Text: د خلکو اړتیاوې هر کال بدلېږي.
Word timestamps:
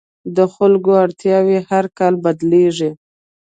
د 0.35 0.37
خلکو 0.53 0.91
اړتیاوې 1.03 1.59
هر 1.69 1.85
کال 1.97 2.13
بدلېږي. 2.23 2.91